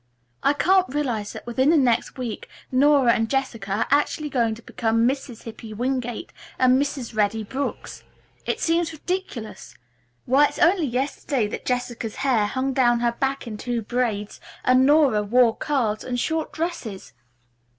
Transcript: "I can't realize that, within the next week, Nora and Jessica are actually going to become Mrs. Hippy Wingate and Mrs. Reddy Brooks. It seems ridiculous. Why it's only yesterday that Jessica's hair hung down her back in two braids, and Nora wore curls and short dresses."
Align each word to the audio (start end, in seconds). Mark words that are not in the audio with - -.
"I 0.41 0.53
can't 0.53 0.91
realize 0.91 1.31
that, 1.33 1.45
within 1.45 1.69
the 1.69 1.77
next 1.77 2.17
week, 2.17 2.49
Nora 2.71 3.13
and 3.13 3.29
Jessica 3.29 3.71
are 3.71 3.87
actually 3.91 4.31
going 4.31 4.55
to 4.55 4.63
become 4.63 5.07
Mrs. 5.07 5.43
Hippy 5.43 5.75
Wingate 5.75 6.33
and 6.57 6.81
Mrs. 6.81 7.15
Reddy 7.15 7.43
Brooks. 7.43 8.01
It 8.47 8.59
seems 8.59 8.91
ridiculous. 8.93 9.75
Why 10.25 10.47
it's 10.47 10.57
only 10.57 10.87
yesterday 10.87 11.45
that 11.49 11.67
Jessica's 11.67 12.15
hair 12.25 12.47
hung 12.47 12.73
down 12.73 13.01
her 13.01 13.11
back 13.11 13.45
in 13.45 13.57
two 13.57 13.83
braids, 13.83 14.41
and 14.65 14.87
Nora 14.87 15.21
wore 15.21 15.55
curls 15.55 16.03
and 16.03 16.19
short 16.19 16.51
dresses." 16.51 17.13